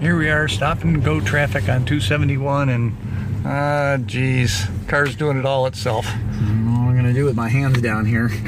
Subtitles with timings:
[0.00, 2.96] Here we are, stop and go traffic on 271, and
[3.44, 6.06] ah, geez, car's doing it all itself.
[6.06, 8.30] What am I gonna do with my hands down here?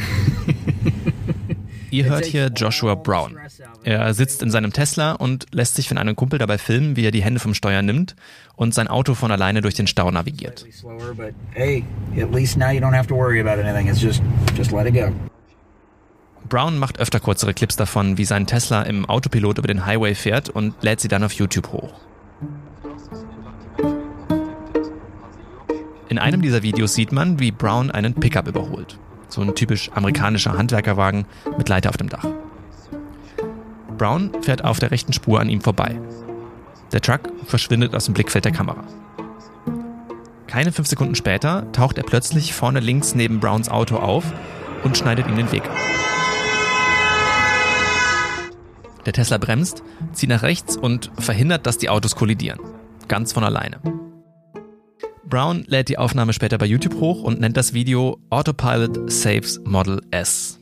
[1.90, 3.38] Ihr hört hier Joshua Brown.
[3.84, 7.10] Er sitzt in seinem Tesla und lässt sich von einem Kumpel dabei filmen, wie er
[7.10, 8.16] die Hände vom Steuer nimmt
[8.56, 10.64] und sein Auto von alleine durch den Stau navigiert.
[16.48, 20.48] Brown macht öfter kürzere Clips davon, wie sein Tesla im Autopilot über den Highway fährt
[20.48, 21.94] und lädt sie dann auf YouTube hoch.
[26.08, 28.98] In einem dieser Videos sieht man, wie Brown einen Pickup überholt.
[29.28, 31.24] So ein typisch amerikanischer Handwerkerwagen
[31.56, 32.26] mit Leiter auf dem Dach.
[33.96, 35.98] Brown fährt auf der rechten Spur an ihm vorbei.
[36.92, 38.84] Der Truck verschwindet aus dem Blickfeld der Kamera.
[40.46, 44.24] Keine fünf Sekunden später taucht er plötzlich vorne links neben Browns Auto auf
[44.84, 45.76] und schneidet ihm den Weg ab.
[49.06, 52.60] Der Tesla bremst, zieht nach rechts und verhindert, dass die Autos kollidieren.
[53.08, 53.80] Ganz von alleine.
[55.24, 60.02] Brown lädt die Aufnahme später bei YouTube hoch und nennt das Video Autopilot Saves Model
[60.10, 60.58] S.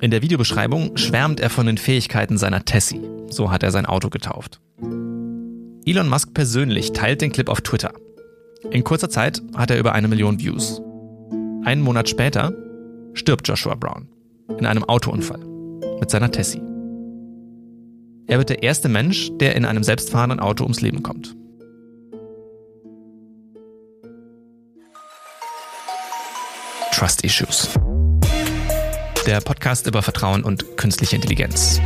[0.00, 3.00] In der Videobeschreibung schwärmt er von den Fähigkeiten seiner Tessie.
[3.28, 4.60] So hat er sein Auto getauft.
[5.86, 7.92] Elon Musk persönlich teilt den Clip auf Twitter.
[8.70, 10.82] In kurzer Zeit hat er über eine Million Views.
[11.64, 12.52] Einen Monat später
[13.14, 14.08] stirbt Joshua Brown
[14.58, 15.40] in einem Autounfall
[16.00, 16.71] mit seiner Tessie.
[18.26, 21.34] Er wird der erste Mensch, der in einem selbstfahrenden Auto ums Leben kommt.
[26.92, 27.68] Trust Issues.
[29.26, 31.80] Der Podcast über Vertrauen und künstliche Intelligenz.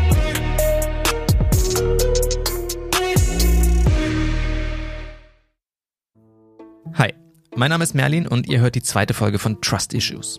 [6.95, 7.15] Hi,
[7.55, 10.39] mein Name ist Merlin und ihr hört die zweite Folge von Trust Issues.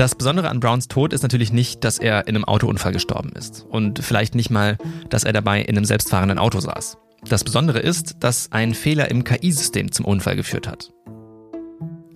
[0.00, 3.66] Das Besondere an Browns Tod ist natürlich nicht, dass er in einem Autounfall gestorben ist.
[3.68, 4.78] Und vielleicht nicht mal,
[5.10, 6.96] dass er dabei in einem selbstfahrenden Auto saß.
[7.28, 10.90] Das Besondere ist, dass ein Fehler im KI-System zum Unfall geführt hat.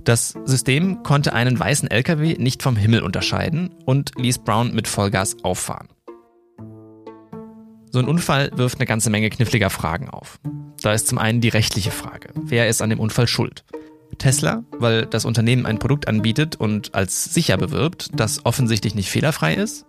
[0.02, 5.44] Das System konnte einen weißen LKW nicht vom Himmel unterscheiden und ließ Brown mit Vollgas
[5.44, 5.88] auffahren.
[7.90, 10.40] So ein Unfall wirft eine ganze Menge kniffliger Fragen auf.
[10.80, 12.30] Da ist zum einen die rechtliche Frage.
[12.34, 13.62] Wer ist an dem Unfall schuld?
[14.16, 19.54] Tesla, weil das Unternehmen ein Produkt anbietet und als sicher bewirbt, das offensichtlich nicht fehlerfrei
[19.54, 19.86] ist?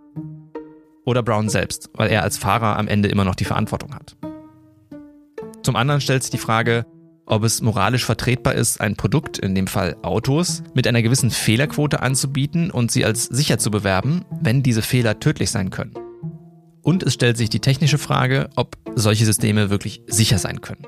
[1.06, 4.16] Oder Brown selbst, weil er als Fahrer am Ende immer noch die Verantwortung hat?
[5.64, 6.86] Zum anderen stellt sich die Frage,
[7.26, 12.02] ob es moralisch vertretbar ist, ein Produkt, in dem Fall Autos, mit einer gewissen Fehlerquote
[12.02, 15.94] anzubieten und sie als sicher zu bewerben, wenn diese Fehler tödlich sein können.
[16.84, 20.86] Und es stellt sich die technische Frage, ob solche Systeme wirklich sicher sein können.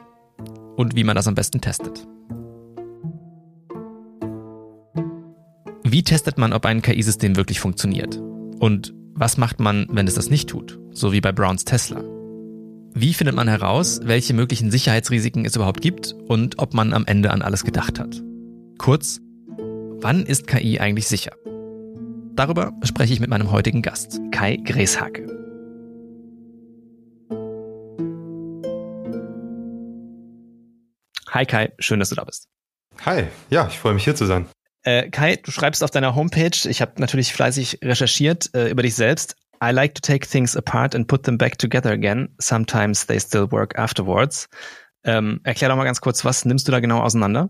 [0.76, 2.08] Und wie man das am besten testet.
[5.90, 8.18] Wie testet man, ob ein KI-System wirklich funktioniert?
[8.60, 10.78] Und was macht man, wenn es das nicht tut?
[10.92, 12.04] So wie bei Browns Tesla.
[12.94, 17.32] Wie findet man heraus, welche möglichen Sicherheitsrisiken es überhaupt gibt und ob man am Ende
[17.32, 18.22] an alles gedacht hat?
[18.78, 19.22] Kurz,
[20.02, 21.32] wann ist KI eigentlich sicher?
[22.36, 25.26] Darüber spreche ich mit meinem heutigen Gast, Kai Gräshake.
[31.30, 32.50] Hi Kai, schön, dass du da bist.
[33.06, 34.48] Hi, ja, ich freue mich hier zu sein.
[34.84, 38.96] Äh, Kai, du schreibst auf deiner Homepage, ich habe natürlich fleißig recherchiert äh, über dich
[38.96, 39.36] selbst.
[39.64, 42.30] I like to take things apart and put them back together again.
[42.40, 44.48] Sometimes they still work afterwards.
[45.04, 47.50] Ähm, erklär doch mal ganz kurz, was nimmst du da genau auseinander?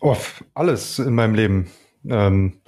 [0.00, 0.16] Oh,
[0.54, 1.70] alles in meinem Leben.
[2.08, 2.60] Ähm,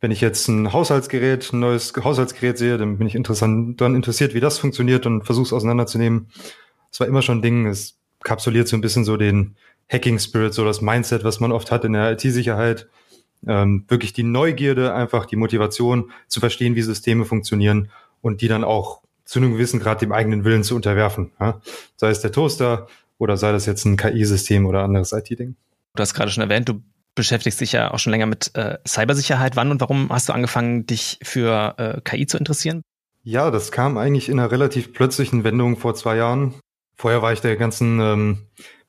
[0.00, 4.34] wenn ich jetzt ein Haushaltsgerät, ein neues Haushaltsgerät sehe, dann bin ich interessant, daran interessiert,
[4.34, 6.30] wie das funktioniert und versuche es auseinanderzunehmen.
[6.92, 9.56] Es war immer schon ein Ding, es kapsuliert so ein bisschen so den
[9.90, 12.88] Hacking Spirit, so das Mindset, was man oft hat in der IT-Sicherheit
[13.46, 17.90] ähm, wirklich die Neugierde, einfach die Motivation zu verstehen, wie Systeme funktionieren
[18.20, 21.32] und die dann auch zu einem gewissen Grad dem eigenen Willen zu unterwerfen.
[21.38, 21.60] Ja?
[21.96, 22.88] Sei es der Toaster
[23.18, 25.56] oder sei das jetzt ein KI-System oder anderes IT-Ding.
[25.94, 26.82] Du hast gerade schon erwähnt, du
[27.14, 29.56] beschäftigst dich ja auch schon länger mit äh, Cybersicherheit.
[29.56, 32.82] Wann und warum hast du angefangen, dich für äh, KI zu interessieren?
[33.24, 36.54] Ja, das kam eigentlich in einer relativ plötzlichen Wendung vor zwei Jahren.
[36.94, 38.38] Vorher war ich der ganzen ähm,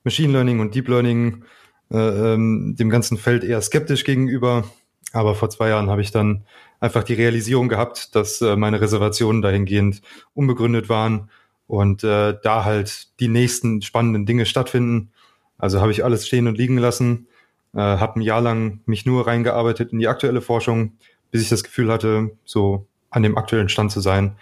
[0.04, 1.44] Machine Learning und Deep Learning
[1.90, 4.64] äh, ähm, dem ganzen Feld eher skeptisch gegenüber.
[5.12, 6.44] Aber vor zwei Jahren habe ich dann
[6.78, 10.02] einfach die Realisierung gehabt, dass äh, meine Reservationen dahingehend
[10.34, 11.30] unbegründet waren
[11.66, 15.12] und äh, da halt die nächsten spannenden Dinge stattfinden.
[15.58, 17.28] Also habe ich alles stehen und liegen lassen,
[17.74, 20.94] äh, habe ein Jahr lang mich nur reingearbeitet in die aktuelle Forschung,
[21.30, 24.36] bis ich das Gefühl hatte, so an dem aktuellen Stand zu sein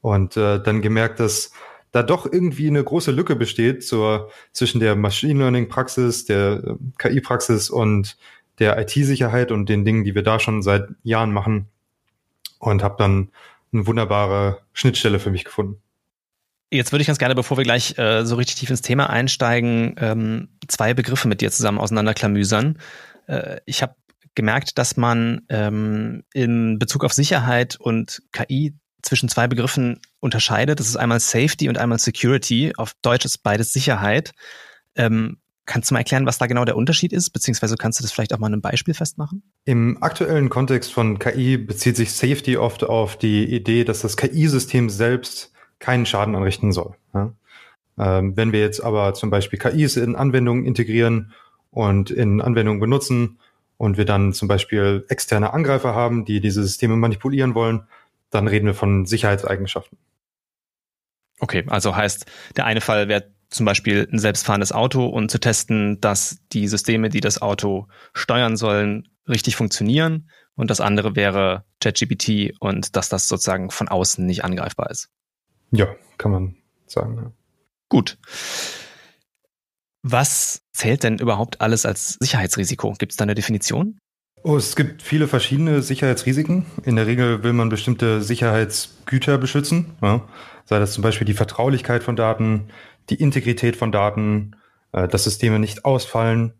[0.00, 1.52] und äh, dann gemerkt, dass
[1.92, 6.74] da doch irgendwie eine große Lücke besteht zur, zwischen der Machine Learning Praxis, der äh,
[6.98, 8.16] KI Praxis und
[8.58, 11.68] der IT-Sicherheit und den Dingen, die wir da schon seit Jahren machen.
[12.58, 13.30] Und habe dann
[13.72, 15.80] eine wunderbare Schnittstelle für mich gefunden.
[16.70, 19.94] Jetzt würde ich ganz gerne, bevor wir gleich äh, so richtig tief ins Thema einsteigen,
[19.98, 22.78] ähm, zwei Begriffe mit dir zusammen auseinanderklamüsern.
[23.26, 23.94] Äh, ich habe
[24.34, 30.80] gemerkt, dass man ähm, in Bezug auf Sicherheit und KI zwischen zwei Begriffen unterscheidet.
[30.80, 32.72] Das ist einmal Safety und einmal Security.
[32.76, 34.32] Auf Deutsch ist beides Sicherheit.
[34.94, 37.30] Ähm, kannst du mal erklären, was da genau der Unterschied ist?
[37.30, 39.42] Beziehungsweise kannst du das vielleicht auch mal an einem Beispiel festmachen?
[39.64, 44.90] Im aktuellen Kontext von KI bezieht sich Safety oft auf die Idee, dass das KI-System
[44.90, 46.94] selbst keinen Schaden anrichten soll.
[47.14, 47.32] Ja?
[47.98, 51.32] Ähm, wenn wir jetzt aber zum Beispiel KIs in Anwendungen integrieren
[51.70, 53.38] und in Anwendungen benutzen
[53.76, 57.88] und wir dann zum Beispiel externe Angreifer haben, die diese Systeme manipulieren wollen,
[58.30, 59.98] dann reden wir von Sicherheitseigenschaften.
[61.42, 62.24] Okay, also heißt,
[62.56, 67.08] der eine Fall wäre zum Beispiel ein selbstfahrendes Auto und zu testen, dass die Systeme,
[67.08, 70.30] die das Auto steuern sollen, richtig funktionieren.
[70.54, 75.08] Und das andere wäre ChatGPT und dass das sozusagen von außen nicht angreifbar ist.
[75.72, 76.56] Ja, kann man
[76.86, 77.16] sagen.
[77.16, 77.32] Ja.
[77.88, 78.18] Gut.
[80.02, 82.94] Was zählt denn überhaupt alles als Sicherheitsrisiko?
[82.98, 83.98] Gibt es da eine Definition?
[84.44, 86.66] Oh, es gibt viele verschiedene Sicherheitsrisiken.
[86.84, 89.96] In der Regel will man bestimmte Sicherheitsgüter beschützen.
[90.02, 90.28] Ja.
[90.64, 92.68] Sei das zum Beispiel die Vertraulichkeit von Daten,
[93.10, 94.56] die Integrität von Daten,
[94.92, 96.54] äh, dass Systeme nicht ausfallen,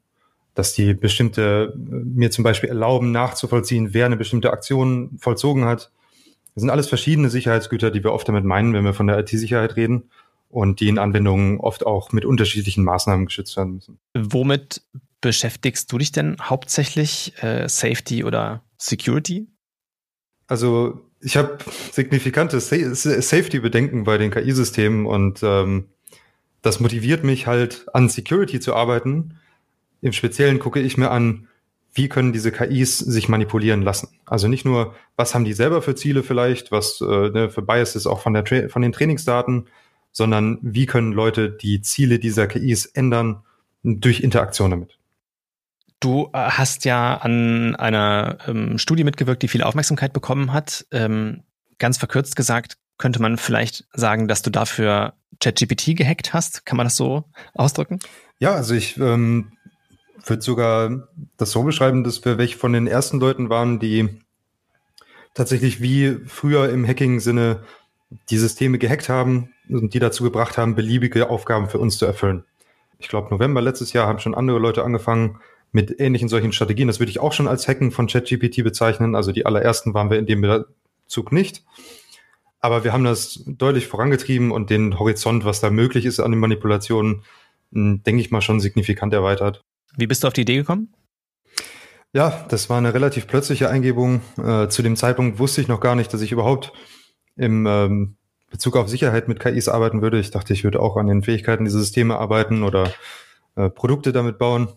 [0.54, 5.90] dass die bestimmte, äh, mir zum Beispiel erlauben, nachzuvollziehen, wer eine bestimmte Aktion vollzogen hat.
[6.54, 9.76] Das sind alles verschiedene Sicherheitsgüter, die wir oft damit meinen, wenn wir von der IT-Sicherheit
[9.76, 10.10] reden
[10.50, 13.98] und die in Anwendungen oft auch mit unterschiedlichen Maßnahmen geschützt werden müssen.
[14.14, 14.82] Womit
[15.22, 17.32] beschäftigst du dich denn hauptsächlich?
[17.42, 19.46] Äh, Safety oder Security?
[20.46, 21.58] Also ich habe
[21.92, 25.86] signifikante Sa Safety-Bedenken bei den KI-Systemen und ähm,
[26.62, 29.38] das motiviert mich halt an Security zu arbeiten.
[30.00, 31.48] Im Speziellen gucke ich mir an,
[31.94, 34.08] wie können diese KIs sich manipulieren lassen.
[34.24, 38.06] Also nicht nur, was haben die selber für Ziele vielleicht, was äh, ne, für Biases
[38.06, 39.66] auch von, der von den Trainingsdaten,
[40.10, 43.42] sondern wie können Leute die Ziele dieser KIs ändern
[43.82, 44.98] durch Interaktion damit.
[46.02, 50.84] Du äh, hast ja an einer ähm, Studie mitgewirkt, die viel Aufmerksamkeit bekommen hat.
[50.90, 51.44] Ähm,
[51.78, 56.66] ganz verkürzt gesagt, könnte man vielleicht sagen, dass du dafür ChatGPT gehackt hast.
[56.66, 58.00] Kann man das so ausdrücken?
[58.40, 59.52] Ja, also ich ähm,
[60.26, 61.06] würde sogar
[61.36, 64.08] das so beschreiben, dass wir welche von den ersten Leuten waren, die
[65.34, 67.62] tatsächlich wie früher im Hacking-Sinne
[68.28, 72.44] die Systeme gehackt haben und die dazu gebracht haben, beliebige Aufgaben für uns zu erfüllen.
[72.98, 75.38] Ich glaube, November letztes Jahr haben schon andere Leute angefangen
[75.72, 76.86] mit ähnlichen solchen Strategien.
[76.86, 79.14] Das würde ich auch schon als Hacken von ChatGPT bezeichnen.
[79.16, 80.64] Also die allerersten waren wir in dem
[81.06, 81.64] Zug nicht.
[82.60, 86.38] Aber wir haben das deutlich vorangetrieben und den Horizont, was da möglich ist an den
[86.38, 87.24] Manipulationen,
[87.72, 89.64] hm, denke ich mal, schon signifikant erweitert.
[89.96, 90.94] Wie bist du auf die Idee gekommen?
[92.12, 94.20] Ja, das war eine relativ plötzliche Eingebung.
[94.36, 96.72] Äh, zu dem Zeitpunkt wusste ich noch gar nicht, dass ich überhaupt
[97.36, 98.16] im ähm,
[98.50, 100.20] Bezug auf Sicherheit mit KIs arbeiten würde.
[100.20, 102.92] Ich dachte, ich würde auch an den Fähigkeiten dieser Systeme arbeiten oder
[103.56, 104.68] äh, Produkte damit bauen.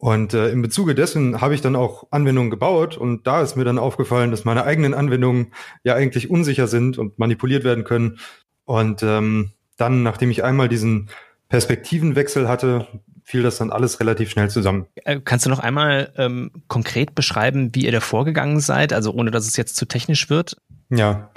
[0.00, 3.64] Und äh, im Bezuge dessen habe ich dann auch Anwendungen gebaut und da ist mir
[3.64, 5.52] dann aufgefallen, dass meine eigenen Anwendungen
[5.84, 8.18] ja eigentlich unsicher sind und manipuliert werden können.
[8.64, 11.10] Und ähm, dann, nachdem ich einmal diesen
[11.50, 12.86] Perspektivenwechsel hatte,
[13.24, 14.86] fiel das dann alles relativ schnell zusammen.
[15.04, 19.30] Äh, kannst du noch einmal ähm, konkret beschreiben, wie ihr da vorgegangen seid, also ohne
[19.30, 20.56] dass es jetzt zu technisch wird?
[20.88, 21.30] Ja,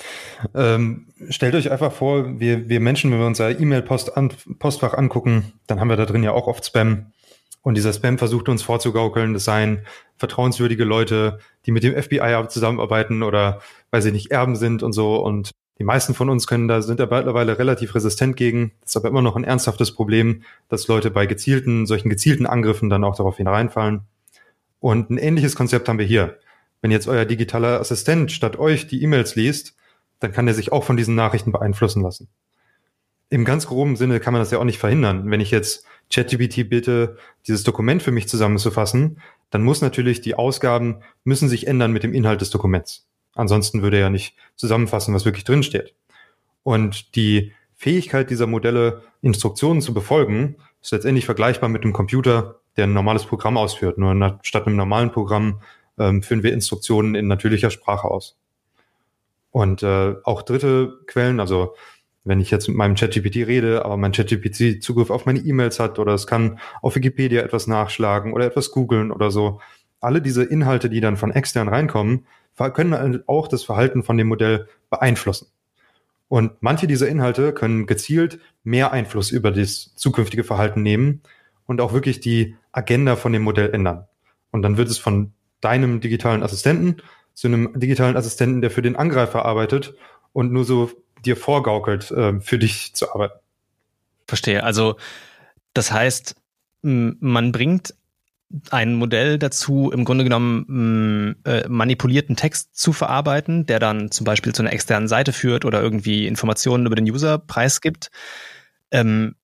[0.56, 4.16] ähm, stellt euch einfach vor, wir, wir Menschen, wenn wir unser E-Mail-Postfach
[4.58, 7.08] -Post an, angucken, dann haben wir da drin ja auch oft Spam.
[7.64, 9.86] Und dieser Spam versucht uns vorzugaukeln, das seien
[10.18, 15.16] vertrauenswürdige Leute, die mit dem FBI zusammenarbeiten oder weil sie nicht Erben sind und so.
[15.16, 18.74] Und die meisten von uns können da, sind da mittlerweile relativ resistent gegen.
[18.82, 22.90] Das ist aber immer noch ein ernsthaftes Problem, dass Leute bei gezielten, solchen gezielten Angriffen
[22.90, 24.02] dann auch darauf hineinfallen.
[24.80, 26.38] Und ein ähnliches Konzept haben wir hier.
[26.82, 29.74] Wenn jetzt euer digitaler Assistent statt euch die E-Mails liest,
[30.20, 32.28] dann kann er sich auch von diesen Nachrichten beeinflussen lassen.
[33.34, 35.32] Im ganz groben Sinne kann man das ja auch nicht verhindern.
[35.32, 40.98] Wenn ich jetzt ChatGPT bitte, dieses Dokument für mich zusammenzufassen, dann muss natürlich die Ausgaben
[41.24, 43.08] müssen sich ändern mit dem Inhalt des Dokuments.
[43.34, 45.96] Ansonsten würde er ja nicht zusammenfassen, was wirklich drinsteht.
[46.62, 52.84] Und die Fähigkeit dieser Modelle, Instruktionen zu befolgen, ist letztendlich vergleichbar mit einem Computer, der
[52.84, 53.98] ein normales Programm ausführt.
[53.98, 55.60] Nur statt einem normalen Programm
[55.98, 58.38] ähm, führen wir Instruktionen in natürlicher Sprache aus.
[59.50, 61.74] Und äh, auch dritte Quellen, also
[62.24, 66.00] wenn ich jetzt mit meinem ChatGPT rede, aber mein ChatGPT Zugriff auf meine E-Mails hat
[66.00, 69.60] oder es kann auf Wikipedia etwas nachschlagen oder etwas googeln oder so.
[70.00, 72.26] Alle diese Inhalte, die dann von extern reinkommen,
[72.74, 75.48] können auch das Verhalten von dem Modell beeinflussen.
[76.28, 81.22] Und manche dieser Inhalte können gezielt mehr Einfluss über das zukünftige Verhalten nehmen
[81.66, 84.08] und auch wirklich die Agenda von dem Modell ändern.
[84.52, 86.98] Und dann wird es von deinem digitalen Assistenten
[87.34, 89.96] zu einem digitalen Assistenten, der für den Angreifer arbeitet
[90.32, 90.92] und nur so
[91.26, 93.40] dir vorgaukelt, äh, für dich zu arbeiten.
[94.28, 94.64] Verstehe.
[94.64, 94.96] Also
[95.74, 96.36] das heißt,
[96.82, 97.96] man bringt
[98.70, 104.54] ein Modell dazu, im Grunde genommen äh, manipulierten Text zu verarbeiten, der dann zum Beispiel
[104.54, 108.12] zu einer externen Seite führt oder irgendwie Informationen über den User preisgibt.
[108.92, 109.36] Ähm,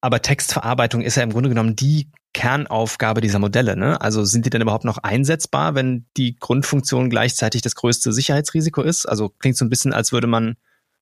[0.00, 3.76] aber Textverarbeitung ist ja im Grunde genommen die Kernaufgabe dieser Modelle.
[3.76, 4.00] Ne?
[4.00, 9.06] Also sind die denn überhaupt noch einsetzbar, wenn die Grundfunktion gleichzeitig das größte Sicherheitsrisiko ist?
[9.06, 10.56] Also klingt so ein bisschen, als würde man,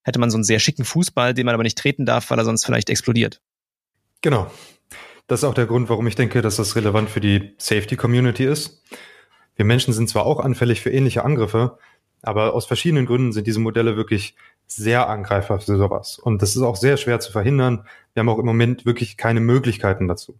[0.06, 2.44] hätte man so einen sehr schicken Fußball, den man aber nicht treten darf, weil er
[2.44, 3.40] sonst vielleicht explodiert.
[4.22, 4.50] Genau.
[5.26, 8.84] Das ist auch der Grund, warum ich denke, dass das relevant für die Safety-Community ist.
[9.56, 11.78] Wir Menschen sind zwar auch anfällig für ähnliche Angriffe,
[12.22, 14.36] aber aus verschiedenen Gründen sind diese Modelle wirklich
[14.68, 16.20] sehr angreifbar für sowas.
[16.20, 17.84] Und das ist auch sehr schwer zu verhindern.
[18.14, 20.38] Wir haben auch im Moment wirklich keine Möglichkeiten dazu.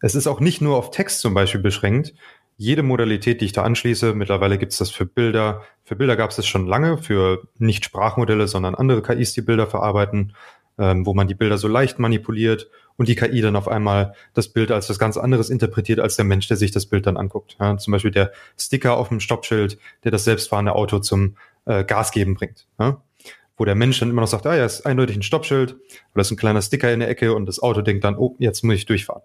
[0.00, 2.14] Es ist auch nicht nur auf Text zum Beispiel beschränkt.
[2.56, 5.62] Jede Modalität, die ich da anschließe, mittlerweile gibt es das für Bilder.
[5.84, 9.66] Für Bilder gab es das schon lange, für nicht Sprachmodelle, sondern andere KIs, die Bilder
[9.66, 10.34] verarbeiten,
[10.78, 14.48] ähm, wo man die Bilder so leicht manipuliert und die KI dann auf einmal das
[14.48, 17.56] Bild als was ganz anderes interpretiert als der Mensch, der sich das Bild dann anguckt.
[17.60, 22.12] Ja, zum Beispiel der Sticker auf dem Stoppschild, der das selbstfahrende Auto zum äh, Gas
[22.12, 22.66] geben bringt.
[22.78, 23.02] Ja?
[23.56, 25.76] Wo der Mensch dann immer noch sagt, ah ja, ist eindeutig ein Stoppschild
[26.14, 28.62] oder ist ein kleiner Sticker in der Ecke und das Auto denkt dann, oh, jetzt
[28.62, 29.22] muss ich durchfahren.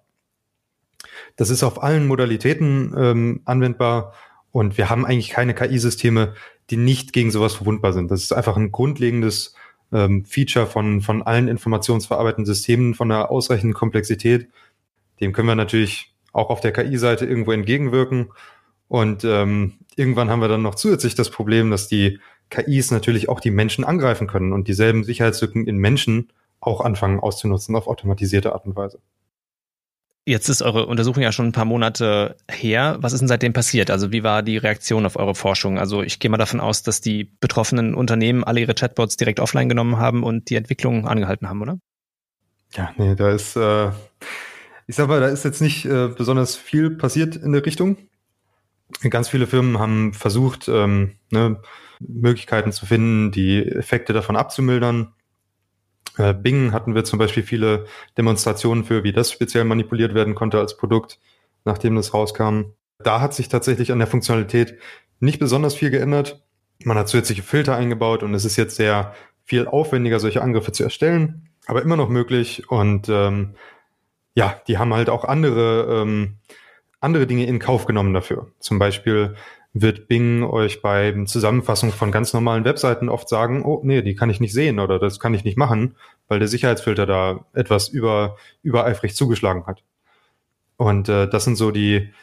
[1.38, 4.13] Das ist auf allen Modalitäten ähm, anwendbar
[4.51, 6.34] und wir haben eigentlich keine KI-Systeme,
[6.70, 8.12] die nicht gegen sowas verwundbar sind.
[8.12, 9.56] Das ist einfach ein grundlegendes
[9.94, 14.50] ähm, Feature von, von allen informationsverarbeitenden Systemen von einer ausreichenden Komplexität.
[15.22, 18.29] Dem können wir natürlich auch auf der KI-Seite irgendwo entgegenwirken.
[18.88, 23.39] Und ähm, irgendwann haben wir dann noch zusätzlich das Problem, dass die KIs natürlich auch
[23.39, 28.65] die Menschen angreifen können und dieselben Sicherheitslücken in Menschen auch anfangen auszunutzen auf automatisierte Art
[28.65, 29.00] und Weise.
[30.27, 32.98] Jetzt ist eure Untersuchung ja schon ein paar Monate her.
[33.00, 33.89] Was ist denn seitdem passiert?
[33.89, 35.79] Also wie war die Reaktion auf eure Forschung?
[35.79, 39.69] Also ich gehe mal davon aus, dass die betroffenen Unternehmen alle ihre Chatbots direkt offline
[39.69, 41.79] genommen haben und die Entwicklung angehalten haben, oder?
[42.74, 43.88] Ja, nee, da ist, äh,
[44.86, 47.96] ich sag mal, da ist jetzt nicht äh, besonders viel passiert in der Richtung.
[49.10, 51.62] Ganz viele Firmen haben versucht, ähm, ne,
[52.01, 55.13] Möglichkeiten zu finden, die Effekte davon abzumildern.
[56.17, 57.85] Äh, Bing hatten wir zum Beispiel viele
[58.17, 61.19] Demonstrationen für, wie das speziell manipuliert werden konnte als Produkt,
[61.65, 62.73] nachdem das rauskam.
[62.99, 64.77] Da hat sich tatsächlich an der Funktionalität
[65.19, 66.43] nicht besonders viel geändert.
[66.83, 69.13] Man hat zusätzliche Filter eingebaut und es ist jetzt sehr
[69.45, 72.69] viel aufwendiger, solche Angriffe zu erstellen, aber immer noch möglich.
[72.69, 73.55] Und ähm,
[74.35, 76.37] ja, die haben halt auch andere, ähm,
[76.99, 78.51] andere Dinge in Kauf genommen dafür.
[78.59, 79.35] Zum Beispiel
[79.81, 84.29] wird Bing euch bei Zusammenfassung von ganz normalen Webseiten oft sagen, oh nee, die kann
[84.29, 85.96] ich nicht sehen oder das kann ich nicht machen,
[86.27, 89.84] weil der Sicherheitsfilter da etwas über, übereifrig zugeschlagen hat.
[90.77, 92.13] Und äh, das sind so die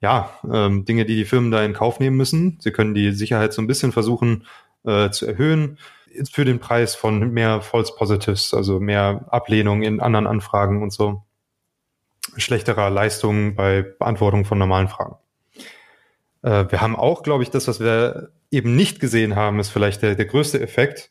[0.00, 2.58] ja, ähm, Dinge, die die Firmen da in Kauf nehmen müssen.
[2.60, 4.46] Sie können die Sicherheit so ein bisschen versuchen
[4.84, 5.78] äh, zu erhöhen
[6.30, 11.22] für den Preis von mehr False Positives, also mehr Ablehnung in anderen Anfragen und so.
[12.36, 15.16] Schlechterer Leistungen bei Beantwortung von normalen Fragen.
[16.42, 20.02] Äh, wir haben auch, glaube ich, das, was wir eben nicht gesehen haben, ist vielleicht
[20.02, 21.10] der, der größte Effekt.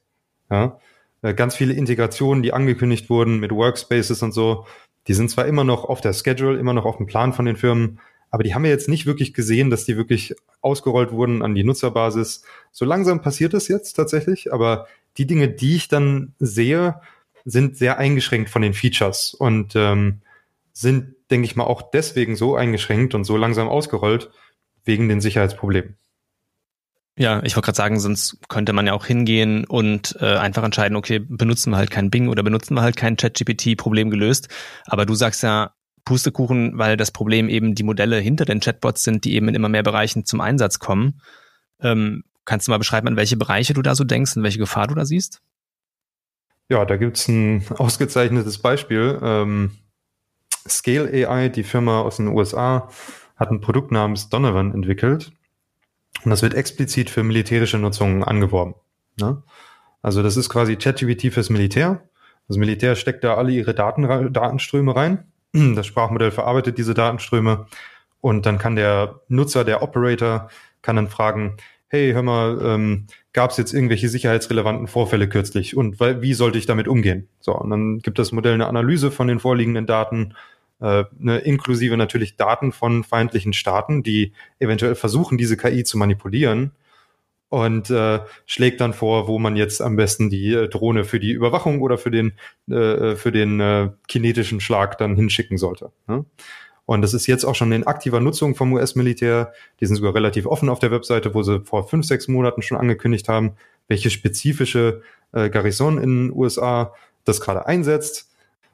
[0.49, 0.79] Ja?
[1.21, 4.65] Äh, ganz viele Integrationen, die angekündigt wurden mit Workspaces und so,
[5.07, 7.55] die sind zwar immer noch auf der Schedule, immer noch auf dem Plan von den
[7.55, 7.99] Firmen,
[8.31, 11.63] aber die haben wir jetzt nicht wirklich gesehen, dass die wirklich ausgerollt wurden an die
[11.63, 12.43] Nutzerbasis.
[12.71, 17.01] So langsam passiert das jetzt tatsächlich, aber die Dinge, die ich dann sehe,
[17.45, 20.21] sind sehr eingeschränkt von den Features und ähm,
[20.73, 24.29] sind, denke ich mal, auch deswegen so eingeschränkt und so langsam ausgerollt,
[24.89, 25.95] wegen den Sicherheitsproblemen.
[27.15, 30.97] Ja, ich wollte gerade sagen, sonst könnte man ja auch hingehen und äh, einfach entscheiden,
[30.97, 34.47] okay, benutzen wir halt kein Bing oder benutzen wir halt kein ChatGPT, Problem gelöst.
[34.85, 35.73] Aber du sagst ja,
[36.05, 39.69] Pustekuchen, weil das Problem eben die Modelle hinter den Chatbots sind, die eben in immer
[39.69, 41.21] mehr Bereichen zum Einsatz kommen.
[41.81, 44.87] Ähm, kannst du mal beschreiben, an welche Bereiche du da so denkst und welche Gefahr
[44.87, 45.41] du da siehst?
[46.69, 49.19] Ja, da gibt's ein ausgezeichnetes Beispiel.
[49.21, 49.71] Ähm,
[50.67, 52.89] Scale AI, die Firma aus den USA,
[53.39, 55.31] hat ein Produkt namens Donovan entwickelt
[56.23, 58.75] und das wird explizit für militärische Nutzungen angeworben.
[59.19, 59.41] Ne?
[60.01, 62.03] Also das ist quasi ChatGPT fürs Militär.
[62.47, 65.25] Das Militär steckt da alle ihre Daten, Datenströme rein.
[65.53, 67.65] Das Sprachmodell verarbeitet diese Datenströme
[68.21, 70.49] und dann kann der Nutzer, der Operator,
[70.81, 75.99] kann dann fragen, hey, hör mal, ähm, gab es jetzt irgendwelche sicherheitsrelevanten Vorfälle kürzlich und
[75.99, 77.27] wie sollte ich damit umgehen?
[77.39, 80.35] So, und dann gibt das Modell eine Analyse von den vorliegenden Daten
[80.81, 86.71] äh, ne, inklusive natürlich Daten von feindlichen Staaten, die eventuell versuchen, diese KI zu manipulieren
[87.49, 91.31] und äh, schlägt dann vor, wo man jetzt am besten die äh, Drohne für die
[91.31, 92.33] Überwachung oder für den
[92.69, 95.91] äh, für den äh, kinetischen Schlag dann hinschicken sollte.
[96.07, 96.25] Ne?
[96.85, 99.53] Und das ist jetzt auch schon in aktiver Nutzung vom US-Militär.
[99.79, 102.77] Die sind sogar relativ offen auf der Webseite, wo sie vor fünf, sechs Monaten schon
[102.77, 103.51] angekündigt haben,
[103.87, 106.93] welche spezifische äh, Garrison in den USA
[107.25, 108.28] das gerade einsetzt.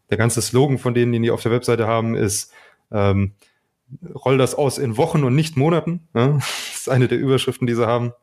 [0.10, 2.52] Der ganze Slogan von denen, den die auf der Webseite haben, ist
[2.92, 3.34] ähm,
[4.14, 6.08] roll das aus in Wochen und nicht Monaten.
[6.14, 6.40] Ne?
[6.86, 8.14] Das ist eine der Überschriften, die sie haben.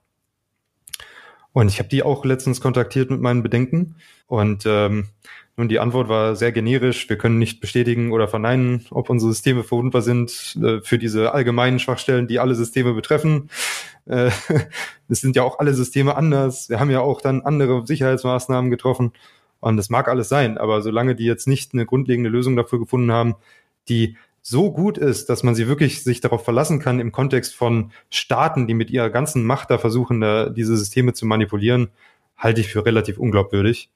[1.53, 3.97] Und ich habe die auch letztens kontaktiert mit meinen Bedenken.
[4.27, 5.09] Und ähm,
[5.57, 7.09] nun, die Antwort war sehr generisch.
[7.11, 11.79] Wir können nicht bestätigen oder verneinen, ob unsere Systeme verwundbar sind äh, für diese allgemeinen
[11.79, 13.51] Schwachstellen, die alle Systeme betreffen.
[14.07, 14.31] Äh,
[15.09, 16.71] es sind ja auch alle Systeme anders.
[16.71, 19.13] Wir haben ja auch dann andere Sicherheitsmaßnahmen getroffen.
[19.63, 23.13] Und das mag alles sein, aber solange die jetzt nicht eine grundlegende Lösung dafür gefunden
[23.13, 23.37] haben,
[23.89, 27.93] die so gut ist, dass man sie wirklich sich darauf verlassen kann im Kontext von
[28.11, 31.91] Staaten, die mit ihrer ganzen Macht da versuchen, da diese Systeme zu manipulieren,
[32.37, 33.89] halte ich für relativ unglaubwürdig.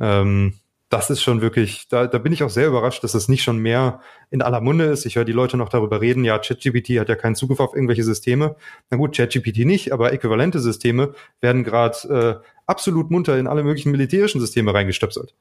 [0.00, 0.54] Ähm,
[0.92, 3.56] das ist schon wirklich, da, da bin ich auch sehr überrascht, dass das nicht schon
[3.56, 5.06] mehr in aller Munde ist.
[5.06, 8.04] Ich höre die Leute noch darüber reden, ja, ChatGPT hat ja keinen Zugriff auf irgendwelche
[8.04, 8.56] Systeme.
[8.90, 13.90] Na gut, ChatGPT nicht, aber äquivalente Systeme werden gerade äh, absolut munter in alle möglichen
[13.90, 15.34] militärischen Systeme reingestöpselt.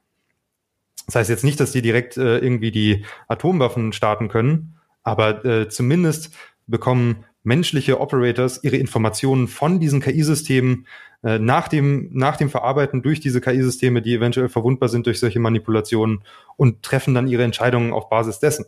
[1.08, 5.68] Das heißt jetzt nicht, dass die direkt äh, irgendwie die Atomwaffen starten können, aber äh,
[5.68, 6.34] zumindest
[6.66, 10.88] bekommen menschliche Operators ihre Informationen von diesen KI-Systemen
[11.24, 15.40] äh, nach, dem, nach dem Verarbeiten durch diese KI-Systeme, die eventuell verwundbar sind durch solche
[15.40, 16.24] Manipulationen
[16.58, 18.66] und treffen dann ihre Entscheidungen auf Basis dessen.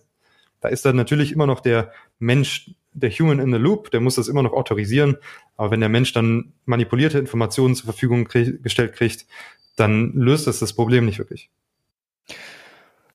[0.62, 4.15] Da ist dann natürlich immer noch der Mensch, der Human in the Loop, der muss
[4.15, 5.17] das immer noch autorisieren.
[5.57, 9.25] Aber wenn der Mensch dann manipulierte Informationen zur Verfügung krieg gestellt kriegt,
[9.75, 11.50] dann löst das das Problem nicht wirklich.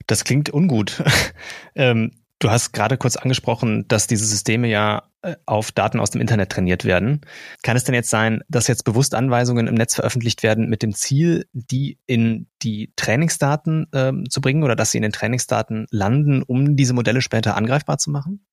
[0.06, 1.02] Das klingt ungut.
[1.74, 6.20] ähm, Du hast gerade kurz angesprochen, dass diese Systeme ja äh, auf Daten aus dem
[6.20, 7.22] Internet trainiert werden.
[7.64, 10.94] Kann es denn jetzt sein, dass jetzt bewusst Anweisungen im Netz veröffentlicht werden mit dem
[10.94, 16.42] Ziel, die in die Trainingsdaten ähm, zu bringen oder dass sie in den Trainingsdaten landen,
[16.42, 18.46] um diese Modelle später angreifbar zu machen?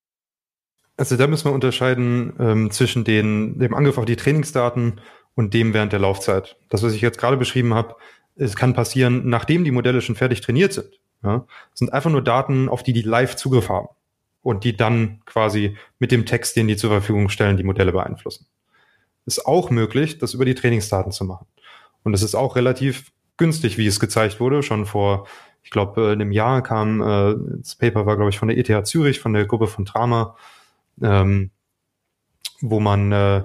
[0.96, 5.00] Also da müssen wir unterscheiden ähm, zwischen den, dem Angriff auf die Trainingsdaten
[5.34, 6.56] und dem während der Laufzeit.
[6.70, 7.94] Das, was ich jetzt gerade beschrieben habe,
[8.34, 10.88] es kann passieren, nachdem die Modelle schon fertig trainiert sind.
[11.22, 13.88] Ja, sind einfach nur Daten, auf die die live Zugriff haben
[14.42, 18.46] und die dann quasi mit dem Text, den die zur Verfügung stellen, die Modelle beeinflussen.
[19.24, 21.46] Ist auch möglich, das über die Trainingsdaten zu machen.
[22.04, 24.62] Und es ist auch relativ günstig, wie es gezeigt wurde.
[24.62, 25.26] Schon vor,
[25.64, 29.18] ich glaube, einem Jahr kam, äh, das Paper war, glaube ich, von der ETH Zürich,
[29.18, 30.36] von der Gruppe von Trama,
[31.02, 31.50] ähm,
[32.60, 33.42] wo man äh,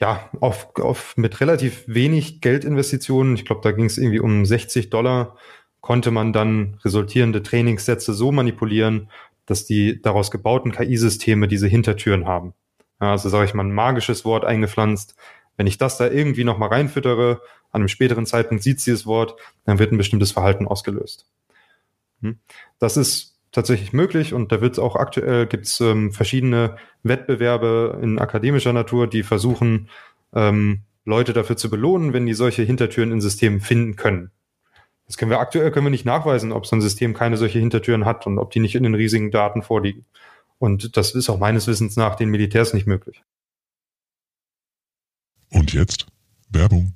[0.00, 4.88] ja auf, auf mit relativ wenig Geldinvestitionen, ich glaube, da ging es irgendwie um 60
[4.88, 5.36] Dollar,
[5.80, 9.08] konnte man dann resultierende Trainingssätze so manipulieren,
[9.46, 12.54] dass die daraus gebauten KI-Systeme diese Hintertüren haben.
[13.00, 15.16] Ja, also sage ich mal ein magisches Wort eingepflanzt.
[15.56, 17.40] Wenn ich das da irgendwie nochmal reinfüttere,
[17.72, 21.26] an einem späteren Zeitpunkt sieht sie das Wort, dann wird ein bestimmtes Verhalten ausgelöst.
[22.22, 22.38] Hm?
[22.78, 27.98] Das ist tatsächlich möglich und da wird es auch aktuell, gibt es ähm, verschiedene Wettbewerbe
[28.02, 29.88] in akademischer Natur, die versuchen,
[30.34, 34.30] ähm, Leute dafür zu belohnen, wenn die solche Hintertüren in Systemen finden können.
[35.10, 38.04] Das können wir aktuell können wir nicht nachweisen, ob so ein System keine solche Hintertüren
[38.04, 40.04] hat und ob die nicht in den riesigen Daten vorliegen.
[40.58, 43.24] Und das ist auch meines Wissens nach den Militärs nicht möglich.
[45.50, 46.06] Und jetzt
[46.48, 46.94] Werbung.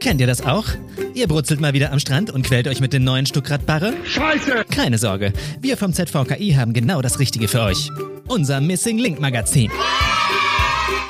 [0.00, 0.64] Kennt ihr das auch?
[1.14, 3.92] Ihr brutzelt mal wieder am Strand und quält euch mit den neuen Stuckrad-Barre?
[4.04, 4.64] Scheiße!
[4.68, 7.92] Keine Sorge, wir vom ZVKI haben genau das Richtige für euch.
[8.26, 9.70] Unser Missing Link Magazin.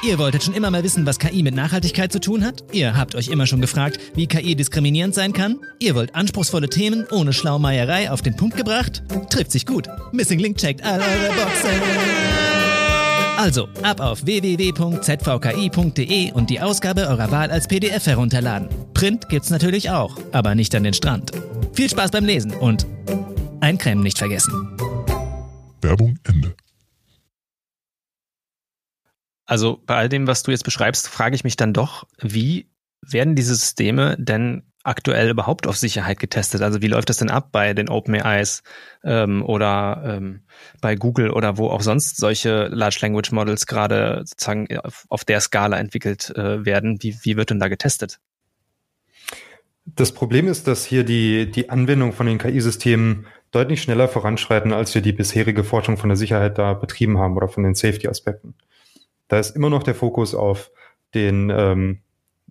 [0.03, 2.65] Ihr wolltet schon immer mal wissen, was KI mit Nachhaltigkeit zu tun hat?
[2.73, 5.59] Ihr habt euch immer schon gefragt, wie KI diskriminierend sein kann?
[5.79, 9.03] Ihr wollt anspruchsvolle Themen ohne Schlaumeierei auf den Punkt gebracht?
[9.31, 9.89] Trifft sich gut.
[10.13, 11.71] Missing Link checkt all eure Boxen.
[13.39, 14.73] Also, ab auf www.zvki.de
[16.33, 18.69] und die Ausgabe eurer Wahl als PDF herunterladen.
[18.95, 21.33] Print gibt's natürlich auch, aber nicht an den Strand.
[21.75, 22.87] Viel Spaß beim Lesen und
[23.61, 24.53] eincremen nicht vergessen.
[25.83, 26.55] Werbung Ende.
[29.47, 32.69] Also bei all dem, was du jetzt beschreibst, frage ich mich dann doch, wie
[33.01, 36.63] werden diese Systeme denn aktuell überhaupt auf Sicherheit getestet?
[36.63, 38.63] Also wie läuft das denn ab bei den OpenAIs
[39.05, 40.43] ähm, oder ähm,
[40.81, 45.41] bei Google oder wo auch sonst solche Large Language Models gerade sozusagen auf, auf der
[45.41, 46.99] Skala entwickelt äh, werden?
[47.03, 48.19] Wie, wie wird denn da getestet?
[49.85, 54.93] Das Problem ist, dass hier die, die Anwendung von den KI-Systemen deutlich schneller voranschreiten, als
[54.95, 58.55] wir die bisherige Forschung von der Sicherheit da betrieben haben oder von den Safety-Aspekten.
[59.29, 60.71] Da ist immer noch der Fokus auf
[61.15, 62.01] den ähm,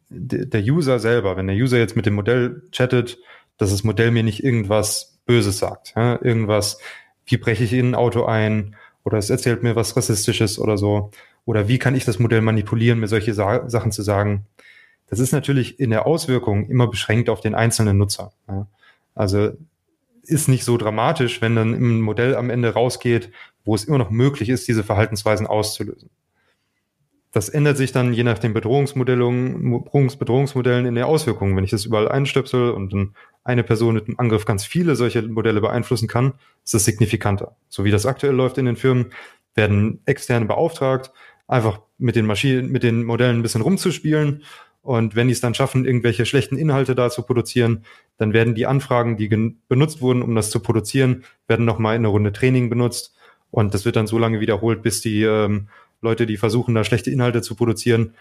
[0.10, 1.38] der User selber.
[1.38, 3.18] Wenn der User jetzt mit dem Modell chattet,
[3.58, 6.22] dass das Modell mir nicht irgendwas Böses sagt, ja?
[6.22, 6.78] irgendwas,
[7.26, 11.12] wie breche ich in ein Auto ein oder es erzählt mir was Rassistisches oder so.
[11.46, 14.48] Oder wie kann ich das Modell manipulieren, mir solche Sa Sachen zu sagen.
[15.08, 18.34] Das ist natürlich in der Auswirkung immer beschränkt auf den einzelnen Nutzer.
[18.48, 18.68] Ja?
[19.14, 19.52] Also
[20.24, 23.32] ist nicht so dramatisch, wenn dann im Modell am Ende rausgeht,
[23.64, 26.10] wo es immer noch möglich ist, diese Verhaltensweisen auszulösen.
[27.36, 31.58] Das ändert sich dann je nach den Bedrohungsmodellen, Bedrohungsmodellen in der Auswirkungen.
[31.58, 35.22] Wenn ich das überall einstöpsel und dann eine Person mit einem Angriff ganz viele solche
[35.22, 37.58] Modelle beeinflussen kann, ist das signifikanter.
[37.68, 39.08] So wie das aktuell läuft in den Firmen,
[39.54, 41.12] werden externe beauftragt,
[41.46, 44.44] einfach mit den Maschinen, mit den Modellen ein bisschen rumzuspielen.
[44.82, 47.84] Und wenn die es dann schaffen, irgendwelche schlechten Inhalte da zu produzieren,
[48.16, 49.28] dann werden die Anfragen, die
[49.68, 53.14] benutzt wurden, um das zu produzieren, werden nochmal in eine Runde Training benutzt.
[53.52, 55.68] Und das wird dann so lange wiederholt, bis die ähm,
[56.06, 58.14] Leute, die versuchen, da schlechte Inhalte zu produzieren,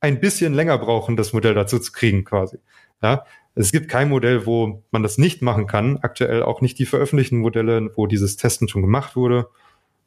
[0.00, 2.58] ein bisschen länger brauchen, das Modell dazu zu kriegen, quasi.
[3.02, 3.24] Ja,
[3.54, 5.98] es gibt kein Modell, wo man das nicht machen kann.
[5.98, 9.48] Aktuell auch nicht die veröffentlichten Modelle, wo dieses Testen schon gemacht wurde.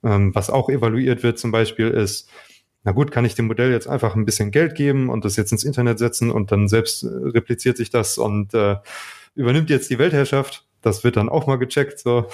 [0.04, 2.30] Ähm, was auch evaluiert wird zum Beispiel ist,
[2.84, 5.52] na gut, kann ich dem Modell jetzt einfach ein bisschen Geld geben und das jetzt
[5.52, 8.78] ins Internet setzen und dann selbst äh, repliziert sich das und äh,
[9.34, 10.65] übernimmt jetzt die Weltherrschaft.
[10.82, 12.00] Das wird dann auch mal gecheckt.
[12.00, 12.28] So.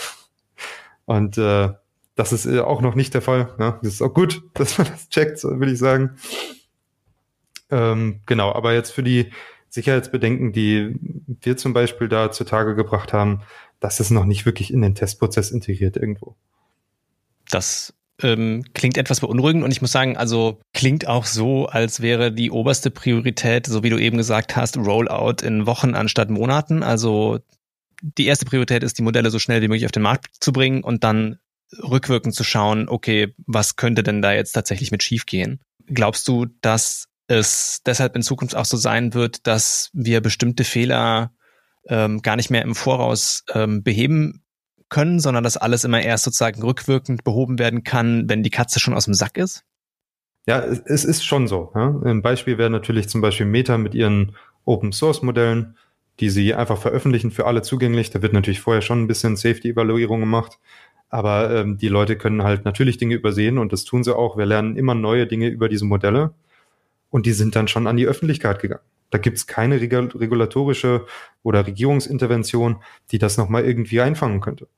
[1.06, 1.70] Und äh,
[2.16, 3.54] das ist äh, auch noch nicht der Fall.
[3.60, 6.18] Ja, das ist auch gut, dass man das checkt, würde ich sagen.
[7.70, 9.32] Ähm, genau, aber jetzt für die
[9.70, 10.96] Sicherheitsbedenken, die
[11.42, 13.42] wir zum Beispiel da zutage gebracht haben,
[13.80, 16.36] das ist noch nicht wirklich in den Testprozess integriert irgendwo.
[17.50, 22.32] Das ähm, klingt etwas beunruhigend und ich muss sagen, also klingt auch so, als wäre
[22.32, 26.84] die oberste Priorität, so wie du eben gesagt hast, Rollout in Wochen anstatt Monaten.
[26.84, 27.40] Also
[28.02, 30.84] die erste Priorität ist, die Modelle so schnell wie möglich auf den Markt zu bringen
[30.84, 31.40] und dann
[31.80, 35.62] rückwirkend zu schauen, okay, was könnte denn da jetzt tatsächlich mit schiefgehen?
[35.88, 41.32] Glaubst du, dass es deshalb in Zukunft auch so sein wird, dass wir bestimmte Fehler
[41.88, 44.44] ähm, gar nicht mehr im Voraus ähm, beheben
[44.90, 48.94] können, sondern dass alles immer erst sozusagen rückwirkend behoben werden kann, wenn die Katze schon
[48.94, 49.64] aus dem Sack ist?
[50.46, 51.72] Ja, es ist schon so.
[51.76, 51.96] Ja.
[52.04, 55.78] Ein Beispiel wäre natürlich zum Beispiel Meta mit ihren Open Source Modellen,
[56.20, 58.10] die sie einfach veröffentlichen für alle zugänglich.
[58.10, 60.60] Da wird natürlich vorher schon ein bisschen Safety-Evaluierung gemacht.
[61.12, 64.38] Aber ähm, die Leute können halt natürlich Dinge übersehen und das tun sie auch.
[64.38, 66.34] Wir lernen immer neue Dinge über diese Modelle
[67.10, 68.82] und die sind dann schon an die Öffentlichkeit gegangen.
[69.10, 71.06] Da gibt's keine regulatorische
[71.44, 74.70] oder Regierungsintervention, die das nochmal irgendwie einfangen könnte.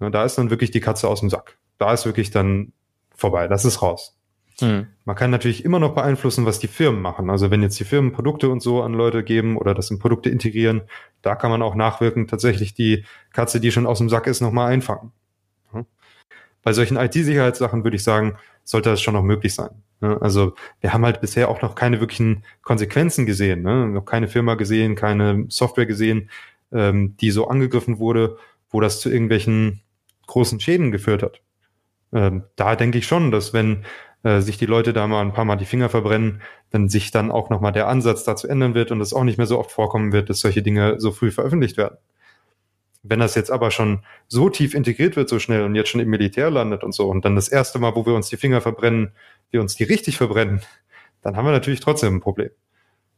[0.00, 1.58] Ja, da ist dann wirklich die Katze aus dem Sack.
[1.76, 2.72] Da ist wirklich dann
[3.14, 4.16] vorbei, das ist raus.
[4.62, 4.86] Mhm.
[5.04, 7.28] Man kann natürlich immer noch beeinflussen, was die Firmen machen.
[7.28, 10.30] Also wenn jetzt die Firmen Produkte und so an Leute geben oder das in Produkte
[10.30, 10.82] integrieren,
[11.20, 14.72] da kann man auch nachwirken, tatsächlich die Katze, die schon aus dem Sack ist, nochmal
[14.72, 15.12] einfangen.
[16.64, 19.70] Bei solchen IT-Sicherheitssachen würde ich sagen, sollte das schon noch möglich sein.
[20.00, 23.86] Also wir haben halt bisher auch noch keine wirklichen Konsequenzen gesehen, ne?
[23.86, 26.30] noch keine Firma gesehen, keine Software gesehen,
[26.72, 28.38] ähm, die so angegriffen wurde,
[28.70, 29.80] wo das zu irgendwelchen
[30.26, 31.40] großen Schäden geführt hat.
[32.12, 33.84] Ähm, da denke ich schon, dass wenn
[34.24, 37.30] äh, sich die Leute da mal ein paar Mal die Finger verbrennen, dann sich dann
[37.30, 40.12] auch nochmal der Ansatz dazu ändern wird und es auch nicht mehr so oft vorkommen
[40.12, 41.98] wird, dass solche Dinge so früh veröffentlicht werden.
[43.06, 46.08] Wenn das jetzt aber schon so tief integriert wird, so schnell und jetzt schon im
[46.08, 49.12] Militär landet und so, und dann das erste Mal, wo wir uns die Finger verbrennen,
[49.50, 50.62] wir uns die richtig verbrennen,
[51.20, 52.50] dann haben wir natürlich trotzdem ein Problem.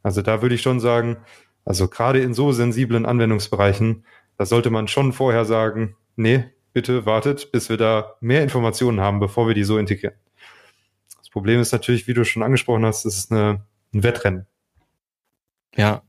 [0.03, 1.18] Also da würde ich schon sagen,
[1.64, 4.05] also gerade in so sensiblen Anwendungsbereichen,
[4.37, 9.20] da sollte man schon vorher sagen, nee, bitte wartet, bis wir da mehr Informationen haben,
[9.20, 10.16] bevor wir die so integrieren.
[11.18, 14.46] Das Problem ist natürlich, wie du schon angesprochen hast, es ist eine, ein Wettrennen.
[15.77, 16.03] Ja,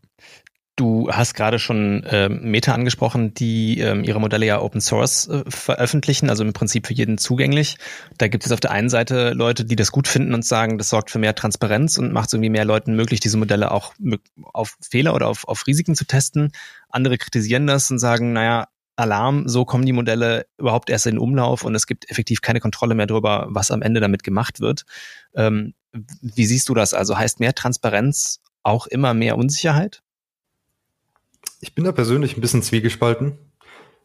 [0.78, 5.44] Du hast gerade schon äh, Meta angesprochen, die ähm, ihre Modelle ja Open Source äh,
[5.48, 7.78] veröffentlichen, also im Prinzip für jeden zugänglich.
[8.20, 10.90] Da gibt es auf der einen Seite Leute, die das gut finden und sagen, das
[10.90, 13.96] sorgt für mehr Transparenz und macht es irgendwie mehr Leuten möglich, diese Modelle auch
[14.54, 16.52] auf Fehler oder auf, auf Risiken zu testen.
[16.90, 21.64] Andere kritisieren das und sagen, naja, Alarm, so kommen die Modelle überhaupt erst in Umlauf
[21.64, 24.84] und es gibt effektiv keine Kontrolle mehr darüber, was am Ende damit gemacht wird.
[25.34, 25.74] Ähm,
[26.22, 26.94] wie siehst du das?
[26.94, 30.04] Also heißt mehr Transparenz auch immer mehr Unsicherheit?
[31.60, 33.38] Ich bin da persönlich ein bisschen zwiegespalten.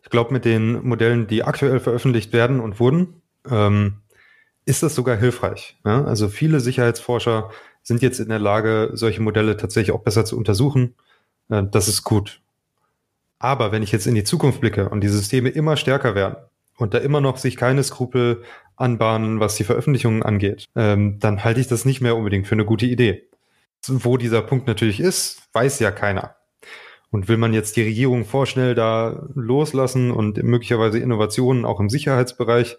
[0.02, 3.98] Ich glaube, mit den Modellen, die aktuell veröffentlicht werden und wurden, ähm,
[4.64, 5.76] ist das sogar hilfreich.
[5.84, 6.04] Ja?
[6.04, 7.50] Also viele Sicherheitsforscher
[7.82, 10.94] sind jetzt in der Lage, solche Modelle tatsächlich auch besser zu untersuchen.
[11.48, 12.40] Äh, das ist gut.
[13.38, 16.36] Aber wenn ich jetzt in die Zukunft blicke und die Systeme immer stärker werden
[16.76, 18.44] und da immer noch sich keine Skrupel
[18.76, 22.64] anbahnen, was die Veröffentlichungen angeht, ähm, dann halte ich das nicht mehr unbedingt für eine
[22.64, 23.28] gute Idee.
[23.88, 26.36] Wo dieser Punkt natürlich ist, weiß ja keiner.
[27.12, 32.78] Und will man jetzt die Regierung vorschnell da loslassen und möglicherweise Innovationen auch im Sicherheitsbereich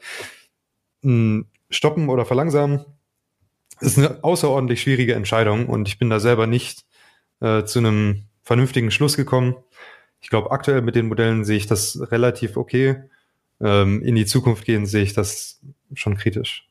[1.04, 2.84] hm, stoppen oder verlangsamen,
[3.80, 6.84] ist eine außerordentlich schwierige Entscheidung und ich bin da selber nicht
[7.42, 9.56] äh, zu einem vernünftigen Schluss gekommen.
[10.20, 13.04] Ich glaube, aktuell mit den Modellen sehe ich das relativ okay.
[13.62, 15.62] Ähm, in die Zukunft gehen sehe ich das
[15.94, 16.68] schon kritisch.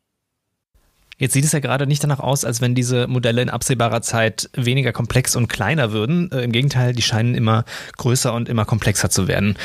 [1.22, 4.50] Jetzt sieht es ja gerade nicht danach aus, als wenn diese Modelle in absehbarer Zeit
[4.54, 6.32] weniger komplex und kleiner würden.
[6.32, 7.64] Äh, Im Gegenteil, die scheinen immer
[7.96, 9.56] größer und immer komplexer zu werden.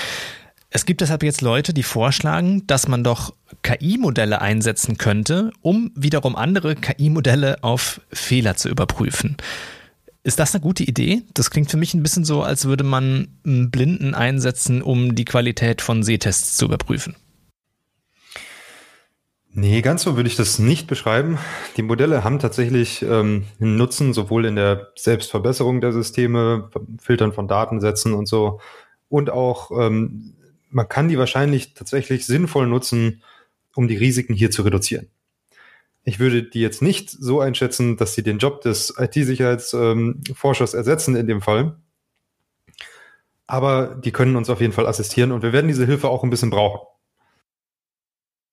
[0.70, 6.36] Es gibt deshalb jetzt Leute, die vorschlagen, dass man doch KI-Modelle einsetzen könnte, um wiederum
[6.36, 9.36] andere KI-Modelle auf Fehler zu überprüfen.
[10.22, 11.24] Ist das eine gute Idee?
[11.34, 15.26] Das klingt für mich ein bisschen so, als würde man einen Blinden einsetzen, um die
[15.26, 17.16] Qualität von Sehtests zu überprüfen.
[19.60, 21.40] Nee, ganz so würde ich das nicht beschreiben.
[21.78, 26.70] Die Modelle haben tatsächlich ähm, einen Nutzen, sowohl in der Selbstverbesserung der Systeme,
[27.02, 28.60] Filtern von Datensätzen und so,
[29.10, 30.36] und auch ähm,
[30.70, 33.24] man kann die wahrscheinlich tatsächlich sinnvoll nutzen,
[33.74, 35.08] um die Risiken hier zu reduzieren.
[36.04, 41.16] Ich würde die jetzt nicht so einschätzen, dass sie den Job des IT-Sicherheitsforschers ähm, ersetzen
[41.16, 41.78] in dem Fall.
[43.48, 46.30] Aber die können uns auf jeden Fall assistieren und wir werden diese Hilfe auch ein
[46.30, 46.82] bisschen brauchen.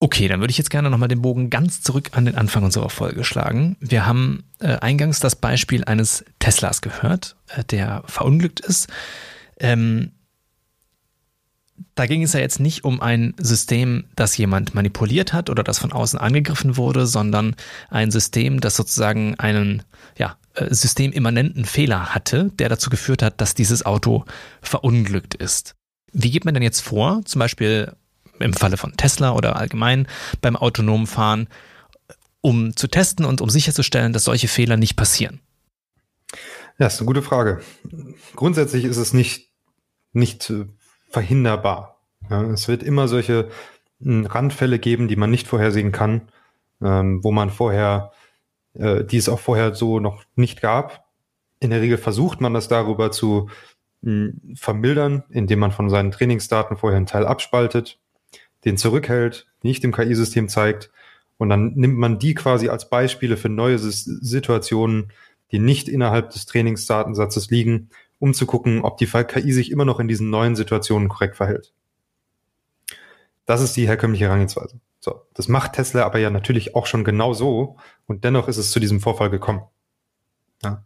[0.05, 2.91] Okay, dann würde ich jetzt gerne nochmal den Bogen ganz zurück an den Anfang unserer
[2.91, 3.79] Folge schlagen.
[3.81, 8.87] Wir haben äh, eingangs das Beispiel eines Teslas gehört, äh, der verunglückt ist.
[9.59, 10.13] Ähm,
[11.95, 15.79] da ging es ja jetzt nicht um ein System, das jemand manipuliert hat oder das
[15.79, 17.57] von außen angegriffen wurde, sondern
[17.89, 19.85] ein System, das sozusagen einen
[20.19, 24.27] ja, äh, systemimmanenten Fehler hatte, der dazu geführt hat, dass dieses Auto
[24.61, 25.77] verunglückt ist.
[26.13, 27.95] Wie geht man denn jetzt vor, zum Beispiel
[28.39, 30.07] im Falle von Tesla oder allgemein
[30.41, 31.49] beim autonomen Fahren,
[32.41, 35.41] um zu testen und um sicherzustellen, dass solche Fehler nicht passieren?
[36.79, 37.61] Ja, ist eine gute Frage.
[38.35, 39.51] Grundsätzlich ist es nicht,
[40.13, 40.67] nicht äh,
[41.09, 42.01] verhinderbar.
[42.53, 43.49] Es wird immer solche
[44.01, 46.29] hm, Randfälle geben, die man nicht vorhersehen kann,
[46.83, 48.13] ähm, wo man vorher,
[48.75, 51.05] äh, die es auch vorher so noch nicht gab.
[51.61, 53.49] In der Regel versucht man das darüber zu
[54.03, 58.01] hm, vermildern, indem man von seinen Trainingsdaten vorher einen Teil abspaltet,
[58.65, 60.91] den zurückhält, nicht dem KI-System zeigt
[61.39, 65.13] und dann nimmt man die quasi als Beispiele für neue Situationen,
[65.51, 67.91] die nicht innerhalb des Trainingsdatensatzes liegen
[68.25, 71.75] um zu gucken, ob die KI sich immer noch in diesen neuen Situationen korrekt verhält.
[73.45, 74.81] Das ist die herkömmliche Herangehensweise.
[75.01, 78.71] So, das macht Tesla aber ja natürlich auch schon genau so und dennoch ist es
[78.71, 79.63] zu diesem Vorfall gekommen.
[80.63, 80.85] Ja.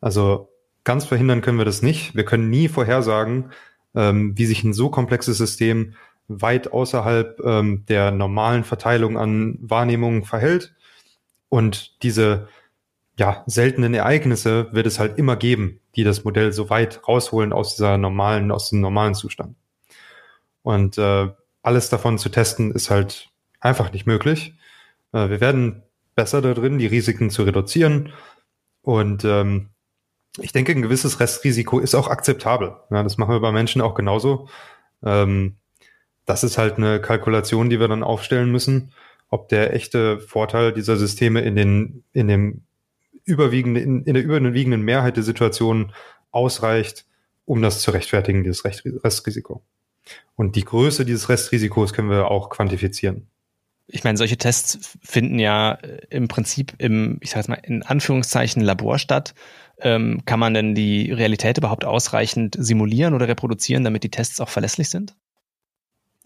[0.00, 0.48] Also
[0.84, 2.16] ganz verhindern können wir das nicht.
[2.16, 3.50] Wir können nie vorhersagen,
[3.94, 5.94] ähm, wie sich ein so komplexes System
[6.30, 10.74] weit außerhalb ähm, der normalen Verteilung an Wahrnehmungen verhält.
[11.48, 12.48] Und diese
[13.18, 17.74] ja, seltenen Ereignisse wird es halt immer geben, die das Modell so weit rausholen aus
[17.74, 19.56] dieser normalen, aus dem normalen Zustand.
[20.62, 21.28] Und äh,
[21.62, 24.54] alles davon zu testen ist halt einfach nicht möglich.
[25.12, 25.82] Äh, wir werden
[26.14, 28.12] besser da drin, die Risiken zu reduzieren.
[28.82, 29.70] Und ähm,
[30.38, 32.76] ich denke, ein gewisses Restrisiko ist auch akzeptabel.
[32.90, 34.48] Ja, das machen wir bei Menschen auch genauso.
[35.02, 35.56] Ähm,
[36.30, 38.92] das ist halt eine Kalkulation, die wir dann aufstellen müssen,
[39.30, 42.62] ob der echte Vorteil dieser Systeme in den, in dem
[43.24, 45.92] überwiegende, in, in der überwiegenden Mehrheit der Situationen
[46.30, 47.04] ausreicht,
[47.46, 49.64] um das zu rechtfertigen, dieses Restrisiko.
[50.36, 53.26] Und die Größe dieses Restrisikos können wir auch quantifizieren.
[53.88, 58.62] Ich meine, solche Tests finden ja äh, im Prinzip im, ich sag mal, in Anführungszeichen
[58.62, 59.34] Labor statt.
[59.80, 64.48] Ähm, kann man denn die Realität überhaupt ausreichend simulieren oder reproduzieren, damit die Tests auch
[64.48, 65.16] verlässlich sind?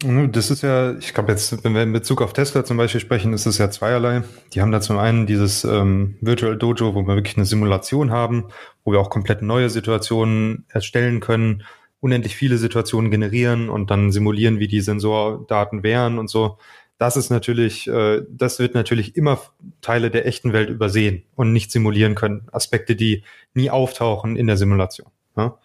[0.03, 3.31] Das ist ja, ich glaube jetzt, wenn wir in Bezug auf Tesla zum Beispiel sprechen,
[3.31, 4.23] ist es ja zweierlei.
[4.53, 8.49] Die haben da zum einen dieses ähm, Virtual Dojo, wo wir wirklich eine Simulation haben,
[8.83, 11.63] wo wir auch komplett neue Situationen erstellen können,
[12.01, 16.57] unendlich viele Situationen generieren und dann simulieren, wie die Sensordaten wären und so.
[16.97, 19.39] Das ist natürlich, äh, das wird natürlich immer
[19.79, 22.47] Teile der echten Welt übersehen und nicht simulieren können.
[22.51, 25.07] Aspekte, die nie auftauchen in der Simulation.
[25.37, 25.57] Ja?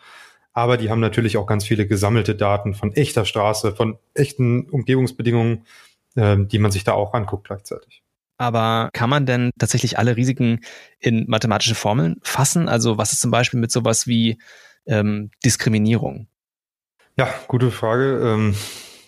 [0.52, 5.64] Aber die haben natürlich auch ganz viele gesammelte Daten von echter Straße, von echten Umgebungsbedingungen,
[6.16, 8.02] äh, die man sich da auch anguckt gleichzeitig.
[8.36, 10.60] Aber kann man denn tatsächlich alle Risiken
[10.98, 12.68] in mathematische Formeln fassen?
[12.68, 14.38] Also was ist zum Beispiel mit sowas wie
[14.86, 16.26] ähm, Diskriminierung?
[17.18, 18.18] Ja, gute Frage.
[18.24, 18.54] Ähm,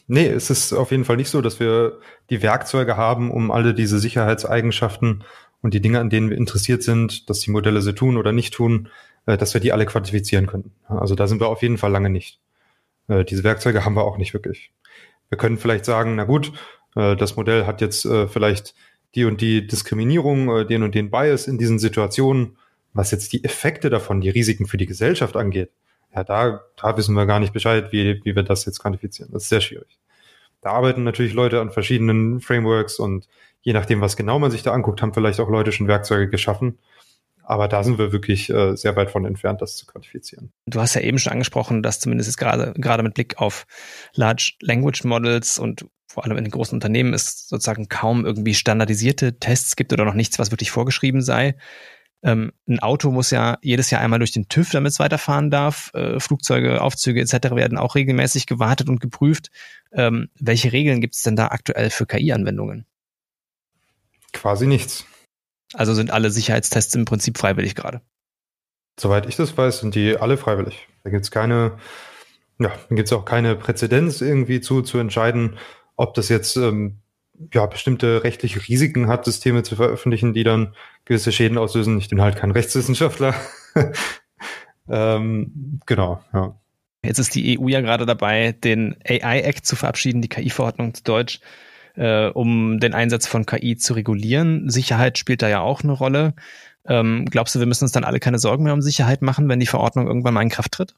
[0.06, 3.72] nee, es ist auf jeden Fall nicht so, dass wir die Werkzeuge haben, um alle
[3.72, 5.24] diese Sicherheitseigenschaften
[5.62, 8.52] und die Dinge, an denen wir interessiert sind, dass die Modelle sie tun oder nicht
[8.52, 8.88] tun,
[9.26, 10.72] dass wir die alle quantifizieren können.
[10.88, 12.40] Also da sind wir auf jeden Fall lange nicht.
[13.08, 14.72] Äh, diese Werkzeuge haben wir auch nicht wirklich.
[15.28, 16.52] Wir können vielleicht sagen, na gut,
[16.96, 18.74] äh, das Modell hat jetzt vielleicht
[19.14, 22.56] die und die Diskriminierung, den und den Bias in diesen Situationen.
[22.94, 25.70] Was jetzt die Effekte davon, die Risiken für die Gesellschaft angeht,
[26.14, 29.32] ja, da, da wissen wir gar nicht Bescheid, wie, wie wir das jetzt quantifizieren.
[29.32, 29.98] Das ist sehr schwierig.
[30.60, 33.28] Da arbeiten natürlich Leute an verschiedenen Frameworks und
[33.62, 36.78] je nachdem, was genau man sich da anguckt, haben vielleicht auch Leute schon Werkzeuge geschaffen.
[37.42, 40.52] Aber da sind wir wirklich äh, sehr weit von entfernt, das zu quantifizieren.
[40.66, 43.66] Du hast ja eben schon angesprochen, dass zumindest jetzt gerade, gerade mit Blick auf
[44.14, 49.38] Large Language Models und vor allem in den großen Unternehmen es sozusagen kaum irgendwie standardisierte
[49.38, 51.56] Tests gibt oder noch nichts, was wirklich vorgeschrieben sei.
[52.22, 55.90] Ähm, ein Auto muss ja jedes Jahr einmal durch den TÜV, damit es weiterfahren darf.
[55.94, 57.54] Äh, Flugzeuge, Aufzüge etc.
[57.54, 59.50] werden auch regelmäßig gewartet und geprüft.
[59.92, 62.86] Ähm, welche Regeln gibt es denn da aktuell für KI-Anwendungen?
[64.32, 65.04] Quasi nichts.
[65.74, 68.00] Also sind alle Sicherheitstests im Prinzip freiwillig gerade.
[68.98, 70.86] Soweit ich das weiß, sind die alle freiwillig.
[71.04, 71.78] Da gibt es keine,
[72.58, 75.58] ja, da gibt es auch keine Präzedenz irgendwie zu, zu entscheiden,
[75.96, 76.98] ob das jetzt ähm,
[77.52, 81.98] ja, bestimmte rechtliche Risiken hat, Systeme zu veröffentlichen, die dann gewisse Schäden auslösen.
[81.98, 83.34] Ich bin halt kein Rechtswissenschaftler.
[84.88, 86.54] ähm, genau, ja.
[87.04, 91.40] Jetzt ist die EU ja gerade dabei, den AI-Act zu verabschieden, die KI-Verordnung zu Deutsch,
[91.96, 94.68] äh, um den Einsatz von KI zu regulieren.
[94.70, 96.34] Sicherheit spielt da ja auch eine Rolle.
[96.86, 99.60] Ähm, glaubst du, wir müssen uns dann alle keine Sorgen mehr um Sicherheit machen, wenn
[99.60, 100.94] die Verordnung irgendwann mal in Kraft tritt?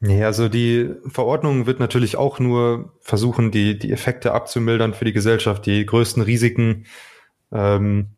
[0.00, 5.14] Nee, also die Verordnung wird natürlich auch nur versuchen, die, die Effekte abzumildern für die
[5.14, 6.84] Gesellschaft, die größten Risiken.
[7.52, 8.08] Ähm,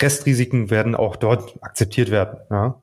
[0.00, 2.38] Restrisiken werden auch dort akzeptiert werden.
[2.50, 2.82] Ja?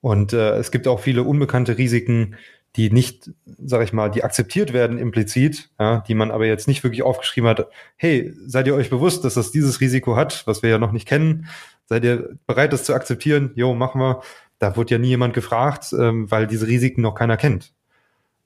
[0.00, 2.36] Und äh, es gibt auch viele unbekannte Risiken,
[2.76, 3.30] die nicht,
[3.64, 7.48] sag ich mal, die akzeptiert werden implizit, ja, die man aber jetzt nicht wirklich aufgeschrieben
[7.48, 7.68] hat.
[7.96, 11.08] Hey, seid ihr euch bewusst, dass das dieses Risiko hat, was wir ja noch nicht
[11.08, 11.48] kennen?
[11.86, 13.52] Seid ihr bereit, das zu akzeptieren?
[13.54, 14.22] Jo, machen wir
[14.58, 17.72] da wird ja nie jemand gefragt, ähm, weil diese Risiken noch keiner kennt.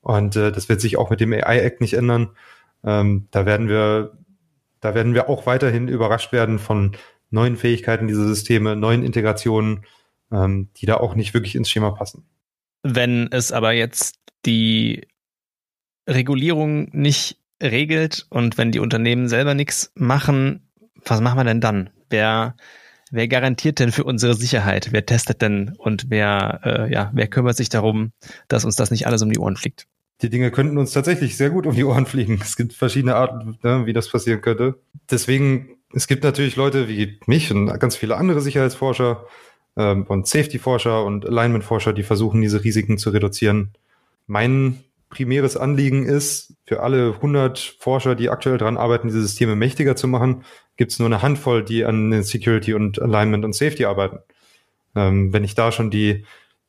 [0.01, 2.29] Und äh, das wird sich auch mit dem AI-Act nicht ändern.
[2.83, 4.17] Ähm, da werden wir,
[4.79, 6.93] da werden wir auch weiterhin überrascht werden von
[7.29, 9.85] neuen Fähigkeiten dieser Systeme, neuen Integrationen,
[10.31, 12.25] ähm, die da auch nicht wirklich ins Schema passen.
[12.83, 15.07] Wenn es aber jetzt die
[16.07, 20.67] Regulierung nicht regelt und wenn die Unternehmen selber nichts machen,
[21.05, 21.89] was machen wir denn dann?
[22.09, 22.55] Wer
[23.13, 24.93] Wer garantiert denn für unsere Sicherheit?
[24.93, 28.13] Wer testet denn und wer, äh, ja, wer kümmert sich darum,
[28.47, 29.85] dass uns das nicht alles um die Ohren fliegt?
[30.21, 32.39] Die Dinge könnten uns tatsächlich sehr gut um die Ohren fliegen.
[32.41, 34.79] Es gibt verschiedene Arten, ne, wie das passieren könnte.
[35.09, 39.25] Deswegen, es gibt natürlich Leute wie mich und ganz viele andere Sicherheitsforscher
[39.75, 43.73] ähm, und Safety-Forscher und Alignment-Forscher, die versuchen, diese Risiken zu reduzieren.
[44.31, 49.97] Mein primäres Anliegen ist, für alle 100 Forscher, die aktuell daran arbeiten, diese Systeme mächtiger
[49.97, 50.45] zu machen,
[50.77, 54.19] gibt es nur eine Handvoll, die an den Security und Alignment und Safety arbeiten.
[54.95, 56.23] Ähm, wenn ich da schon die,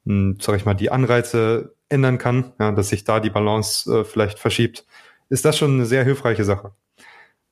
[0.07, 4.01] mh, hm, sag ich mal, die Anreize ändern kann, ja, dass sich da die Balance
[4.01, 4.85] äh, vielleicht verschiebt,
[5.29, 6.73] ist das schon eine sehr hilfreiche Sache.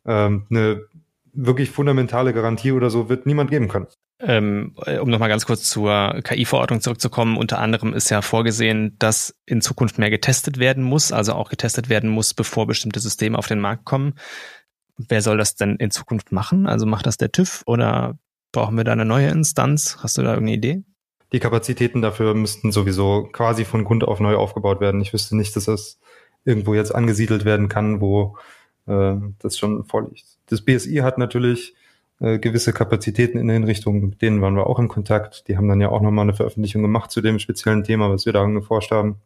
[0.05, 0.87] Ähm, eine
[1.33, 3.87] wirklich fundamentale Garantie oder so wird niemand geben können.
[4.23, 9.63] Ähm, um nochmal ganz kurz zur KI-Verordnung zurückzukommen, unter anderem ist ja vorgesehen, dass in
[9.63, 13.61] Zukunft mehr getestet werden muss, also auch getestet werden muss, bevor bestimmte Systeme auf den
[13.61, 14.15] Markt kommen.
[14.99, 16.67] Wer soll das denn in Zukunft machen?
[16.67, 18.19] Also macht das der TÜV oder
[18.53, 19.97] brauchen wir da eine neue Instanz?
[20.03, 20.83] Hast du da irgendeine Idee?
[21.33, 25.01] Die Kapazitäten dafür müssten sowieso quasi von Grund auf neu aufgebaut werden.
[25.01, 25.99] Ich wüsste nicht, dass das
[26.45, 28.37] irgendwo jetzt angesiedelt werden kann, wo
[28.87, 30.25] äh, das schon vorliegt.
[30.47, 31.75] Das BSI hat natürlich
[32.21, 35.49] äh, gewisse Kapazitäten in der Hinrichtung, mit denen waren wir auch in Kontakt.
[35.49, 38.33] Die haben dann ja auch nochmal eine Veröffentlichung gemacht zu dem speziellen Thema, was wir
[38.33, 39.17] da geforscht haben.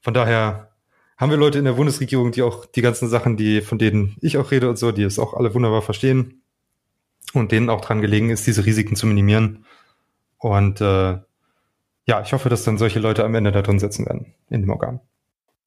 [0.00, 0.70] Von daher
[1.16, 4.38] haben wir Leute in der Bundesregierung, die auch die ganzen Sachen, die, von denen ich
[4.38, 6.42] auch rede und so, die es auch alle wunderbar verstehen
[7.32, 9.64] und denen auch dran gelegen ist, diese Risiken zu minimieren.
[10.38, 11.18] Und äh,
[12.06, 14.70] ja, ich hoffe, dass dann solche Leute am Ende da drin sitzen werden in dem
[14.70, 15.00] Organ.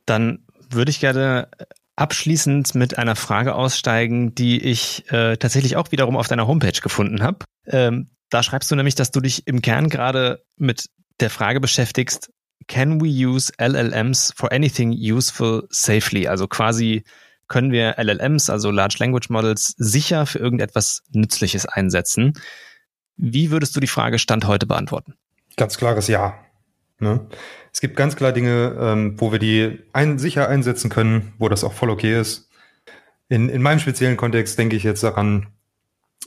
[0.06, 1.50] Dann würde ich gerne
[1.98, 7.22] abschließend mit einer Frage aussteigen, die ich äh, tatsächlich auch wiederum auf deiner Homepage gefunden
[7.22, 7.40] habe.
[7.66, 10.86] Ähm, da schreibst du nämlich, dass du dich im Kern gerade mit
[11.20, 12.30] der Frage beschäftigst,
[12.68, 16.28] can we use LLMs for anything useful safely?
[16.28, 17.04] Also quasi
[17.48, 22.34] können wir LLMs, also Large Language Models, sicher für irgendetwas Nützliches einsetzen.
[23.16, 25.16] Wie würdest du die Frage Stand heute beantworten?
[25.56, 26.38] Ganz klares Ja.
[27.00, 27.28] Ne?
[27.72, 31.64] Es gibt ganz klar Dinge, ähm, wo wir die ein, sicher einsetzen können, wo das
[31.64, 32.50] auch voll okay ist.
[33.30, 35.48] In, in meinem speziellen Kontext denke ich jetzt daran,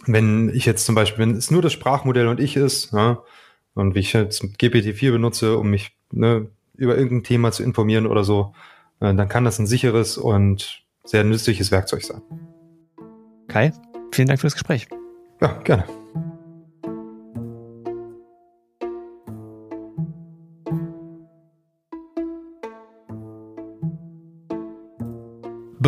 [0.07, 3.23] wenn ich jetzt zum Beispiel, wenn es nur das Sprachmodell und ich ist, ja,
[3.75, 8.25] und wie ich jetzt GPT-4 benutze, um mich ne, über irgendein Thema zu informieren oder
[8.25, 8.55] so,
[9.01, 12.23] äh, dann kann das ein sicheres und sehr nützliches Werkzeug sein.
[13.49, 13.73] Kai,
[14.13, 14.89] vielen Dank für das Gespräch.
[15.41, 16.00] Ja, gerne.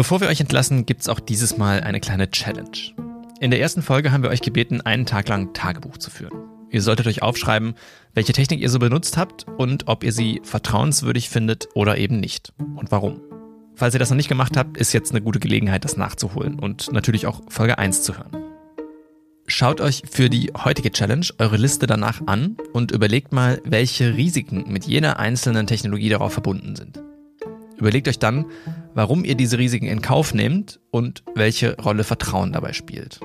[0.03, 2.77] Bevor wir euch entlassen, gibt's auch dieses Mal eine kleine Challenge.
[3.39, 6.37] In der ersten Folge haben wir euch gebeten, einen Tag lang Tagebuch zu führen.
[6.71, 7.75] Ihr solltet euch aufschreiben,
[8.13, 12.53] welche Technik ihr so benutzt habt und ob ihr sie vertrauenswürdig findet oder eben nicht
[12.75, 13.21] und warum.
[13.77, 16.91] Falls ihr das noch nicht gemacht habt, ist jetzt eine gute Gelegenheit, das nachzuholen und
[16.93, 18.37] natürlich auch Folge 1 zu hören.
[19.47, 24.65] Schaut euch für die heutige Challenge eure Liste danach an und überlegt mal, welche Risiken
[24.67, 27.01] mit jeder einzelnen Technologie darauf verbunden sind.
[27.83, 28.47] Überlegt euch dann,
[28.95, 33.19] warum ihr diese Risiken in Kauf nehmt und welche Rolle Vertrauen dabei spielt.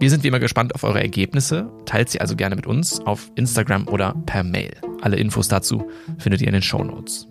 [0.00, 1.70] Wir sind wie immer gespannt auf eure Ergebnisse.
[1.86, 4.72] Teilt sie also gerne mit uns auf Instagram oder per Mail.
[5.02, 7.28] Alle Infos dazu findet ihr in den Show Notes.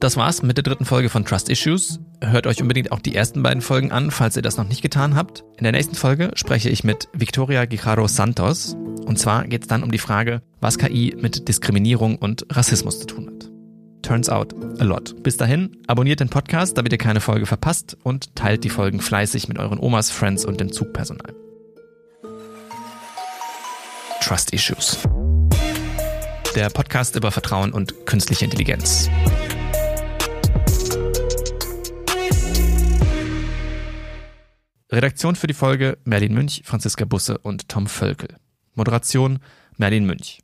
[0.00, 2.00] Das war's mit der dritten Folge von Trust Issues.
[2.22, 5.16] Hört euch unbedingt auch die ersten beiden Folgen an, falls ihr das noch nicht getan
[5.16, 5.44] habt.
[5.58, 8.74] In der nächsten Folge spreche ich mit Victoria Guijarro Santos.
[9.04, 13.06] Und zwar geht es dann um die Frage, was KI mit Diskriminierung und Rassismus zu
[13.06, 13.37] tun hat.
[14.02, 15.14] Turns out a lot.
[15.22, 19.48] Bis dahin, abonniert den Podcast, damit ihr keine Folge verpasst und teilt die Folgen fleißig
[19.48, 21.34] mit euren Omas, Friends und dem Zugpersonal.
[24.20, 24.98] Trust Issues.
[26.54, 29.08] Der Podcast über Vertrauen und künstliche Intelligenz.
[34.90, 38.36] Redaktion für die Folge Merlin Münch, Franziska Busse und Tom Völkel.
[38.74, 39.38] Moderation
[39.76, 40.40] Merlin Münch.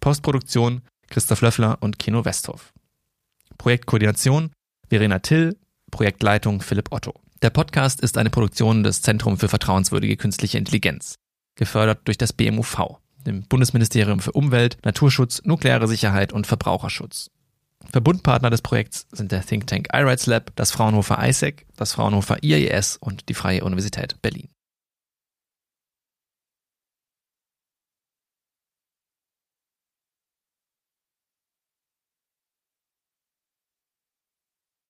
[0.00, 2.73] Postproduktion Christoph Löffler und Kino Westhoff.
[3.58, 4.50] Projektkoordination
[4.88, 5.56] Verena Till,
[5.90, 7.14] Projektleitung Philipp Otto.
[7.42, 11.16] Der Podcast ist eine Produktion des Zentrum für vertrauenswürdige künstliche Intelligenz,
[11.56, 17.30] gefördert durch das BMUV, dem Bundesministerium für Umwelt, Naturschutz, nukleare Sicherheit und Verbraucherschutz.
[17.90, 22.96] Verbundpartner des Projekts sind der Think Tank iRights Lab, das Fraunhofer ISEC, das Fraunhofer IAES
[22.96, 24.48] und die Freie Universität Berlin.